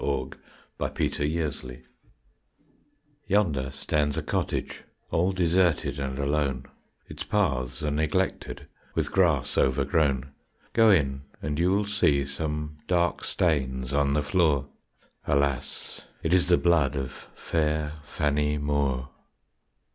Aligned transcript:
THE 0.01 0.35
FAIR 0.79 1.09
FANNIE 1.11 1.53
MOORE 1.63 1.77
Yonder 3.27 3.69
stands 3.69 4.17
a 4.17 4.23
cottage, 4.23 4.83
All 5.11 5.31
deserted 5.31 5.99
and 5.99 6.17
alone, 6.17 6.65
Its 7.07 7.21
paths 7.23 7.83
are 7.83 7.91
neglected, 7.91 8.65
With 8.95 9.11
grass 9.11 9.59
overgrown; 9.59 10.31
Go 10.73 10.89
in 10.89 11.21
and 11.39 11.59
you 11.59 11.71
will 11.71 11.85
see 11.85 12.25
Some 12.25 12.79
dark 12.87 13.23
stains 13.23 13.93
on 13.93 14.13
the 14.13 14.23
floor, 14.23 14.69
Alas! 15.27 16.01
it 16.23 16.33
is 16.33 16.47
the 16.47 16.57
blood 16.57 16.95
Of 16.95 17.27
fair 17.35 17.99
Fannie 18.03 18.57
Moore. 18.57 19.09